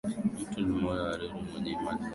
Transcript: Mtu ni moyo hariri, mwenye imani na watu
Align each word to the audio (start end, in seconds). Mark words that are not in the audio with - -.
Mtu 0.51 0.61
ni 0.65 0.73
moyo 0.81 1.03
hariri, 1.05 1.33
mwenye 1.33 1.71
imani 1.71 1.79
na 1.99 1.99
watu 2.01 2.05